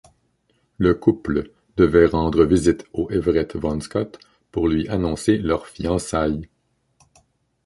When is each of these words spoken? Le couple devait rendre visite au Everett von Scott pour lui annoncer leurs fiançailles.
Le 0.79 0.95
couple 0.95 1.51
devait 1.77 2.07
rendre 2.07 2.43
visite 2.43 2.85
au 2.91 3.11
Everett 3.11 3.55
von 3.55 3.79
Scott 3.81 4.17
pour 4.51 4.67
lui 4.67 4.89
annoncer 4.89 5.37
leurs 5.37 5.67
fiançailles. 5.67 6.49